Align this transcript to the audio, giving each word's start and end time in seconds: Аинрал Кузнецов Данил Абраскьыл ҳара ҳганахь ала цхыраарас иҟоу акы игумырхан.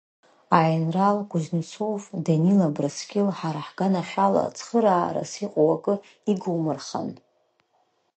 Аинрал 0.59 1.17
Кузнецов 1.31 2.01
Данил 2.25 2.59
Абраскьыл 2.69 3.27
ҳара 3.37 3.61
ҳганахь 3.67 4.15
ала 4.25 4.43
цхыраарас 4.57 5.31
иҟоу 5.45 5.69
акы 5.75 5.95
игумырхан. 6.31 7.09